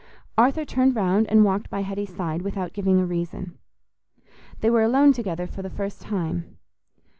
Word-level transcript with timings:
Arthur 0.35 0.65
turned 0.65 0.95
round 0.95 1.27
and 1.27 1.45
walked 1.45 1.69
by 1.69 1.81
Hetty's 1.81 2.15
side 2.15 2.41
without 2.41 2.73
giving 2.73 2.99
a 2.99 3.05
reason. 3.05 3.59
They 4.61 4.71
were 4.71 4.81
alone 4.81 5.13
together 5.13 5.45
for 5.45 5.61
the 5.61 5.69
first 5.69 6.01
time. 6.01 6.57